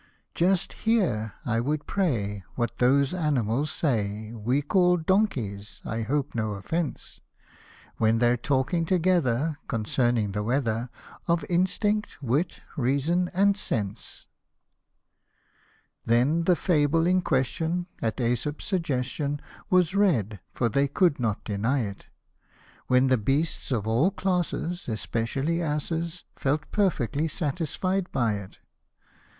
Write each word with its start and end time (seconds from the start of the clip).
"Just 0.33 0.73
hear, 0.73 1.33
I 1.45 1.59
would 1.59 1.85
pray, 1.85 2.43
what 2.55 2.79
those 2.79 3.13
animals 3.13 3.69
say 3.69 4.33
We 4.33 4.63
call 4.63 4.97
donkeys, 4.97 5.79
I 5.85 6.01
hope 6.01 6.33
no 6.33 6.53
offence; 6.53 7.21
When 7.97 8.17
they're 8.17 8.35
talking 8.35 8.83
together 8.85 9.59
concerning 9.67 10.31
the 10.31 10.41
weather, 10.41 10.89
Of 11.27 11.45
instinct, 11.49 12.17
wit, 12.19 12.61
reason, 12.75 13.29
and 13.35 13.55
sense." 13.55 14.25
127 16.05 16.07
Then 16.07 16.43
the 16.45 16.55
fable 16.55 17.05
in 17.05 17.21
question, 17.21 17.85
at 18.01 18.17
jEsop's 18.17 18.65
suggestion, 18.65 19.39
Was 19.69 19.93
read, 19.93 20.39
(for 20.51 20.67
they 20.67 20.87
could 20.87 21.19
not 21.19 21.43
deny 21.45 21.81
it); 21.83 22.07
When 22.87 23.05
the 23.05 23.19
beasts 23.19 23.71
of 23.71 23.85
all 23.85 24.09
classes, 24.09 24.87
especially 24.89 25.61
asses, 25.61 26.23
Felt 26.35 26.71
perfectly 26.71 27.27
satisfied 27.27 28.11
by 28.11 28.37
it. 28.37 28.57